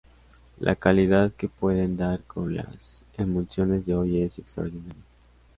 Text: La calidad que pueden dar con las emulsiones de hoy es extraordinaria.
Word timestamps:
La 0.59 0.75
calidad 0.75 1.31
que 1.31 1.47
pueden 1.47 1.95
dar 1.95 2.23
con 2.23 2.55
las 2.55 3.05
emulsiones 3.19 3.85
de 3.85 3.93
hoy 3.93 4.23
es 4.23 4.39
extraordinaria. 4.39 5.03